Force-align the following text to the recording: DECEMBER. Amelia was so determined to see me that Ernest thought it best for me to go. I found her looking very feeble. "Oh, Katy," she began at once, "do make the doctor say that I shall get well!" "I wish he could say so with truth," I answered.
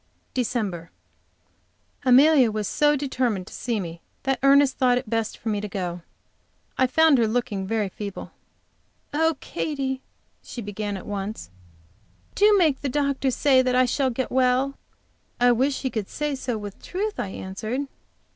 DECEMBER. 0.33 0.89
Amelia 2.05 2.49
was 2.49 2.67
so 2.67 2.95
determined 2.95 3.45
to 3.45 3.53
see 3.53 3.79
me 3.79 4.01
that 4.23 4.39
Ernest 4.41 4.79
thought 4.79 4.97
it 4.97 5.07
best 5.07 5.37
for 5.37 5.49
me 5.49 5.61
to 5.61 5.67
go. 5.67 6.01
I 6.75 6.87
found 6.87 7.19
her 7.19 7.27
looking 7.27 7.67
very 7.67 7.87
feeble. 7.87 8.31
"Oh, 9.13 9.37
Katy," 9.41 10.01
she 10.41 10.59
began 10.59 10.97
at 10.97 11.05
once, 11.05 11.51
"do 12.33 12.57
make 12.57 12.81
the 12.81 12.89
doctor 12.89 13.29
say 13.29 13.61
that 13.61 13.75
I 13.75 13.85
shall 13.85 14.09
get 14.09 14.31
well!" 14.31 14.75
"I 15.39 15.51
wish 15.51 15.83
he 15.83 15.91
could 15.91 16.09
say 16.09 16.33
so 16.33 16.57
with 16.57 16.81
truth," 16.81 17.19
I 17.19 17.27
answered. 17.27 17.81